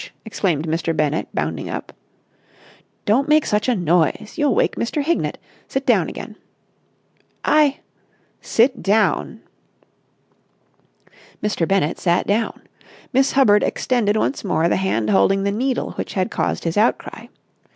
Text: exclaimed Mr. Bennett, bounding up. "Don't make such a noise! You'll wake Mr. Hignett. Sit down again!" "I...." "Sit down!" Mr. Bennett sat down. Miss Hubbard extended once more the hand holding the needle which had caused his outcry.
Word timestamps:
exclaimed 0.25 0.65
Mr. 0.67 0.97
Bennett, 0.97 1.27
bounding 1.31 1.69
up. 1.69 1.93
"Don't 3.05 3.27
make 3.29 3.45
such 3.45 3.69
a 3.69 3.75
noise! 3.75 4.33
You'll 4.35 4.55
wake 4.55 4.75
Mr. 4.75 5.03
Hignett. 5.03 5.37
Sit 5.67 5.85
down 5.85 6.09
again!" 6.09 6.37
"I...." 7.45 7.81
"Sit 8.41 8.81
down!" 8.81 9.41
Mr. 11.43 11.67
Bennett 11.67 11.99
sat 11.99 12.25
down. 12.25 12.61
Miss 13.13 13.33
Hubbard 13.33 13.61
extended 13.61 14.17
once 14.17 14.43
more 14.43 14.67
the 14.67 14.77
hand 14.77 15.11
holding 15.11 15.43
the 15.43 15.51
needle 15.51 15.91
which 15.91 16.13
had 16.15 16.31
caused 16.31 16.63
his 16.63 16.77
outcry. 16.77 17.27